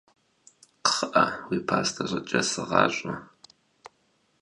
КхъыӀэ, 0.85 1.25
уи 1.47 1.57
пӀастэ 1.67 2.03
щӀыкӀэр 2.09 2.45
сыгъащӀэ! 2.51 3.13